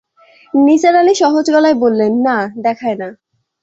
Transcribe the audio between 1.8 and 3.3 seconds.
বললেন, না, দেখায় না।